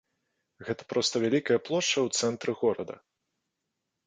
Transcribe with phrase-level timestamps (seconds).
[0.69, 2.95] Гэта проста вялікая плошча ў цэнтры горада.